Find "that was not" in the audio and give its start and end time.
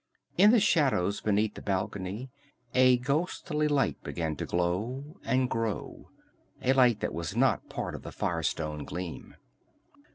7.01-7.69